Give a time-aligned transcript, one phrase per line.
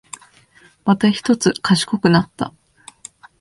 [0.83, 2.55] またひとつ賢くなった